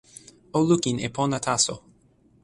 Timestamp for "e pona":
1.07-1.39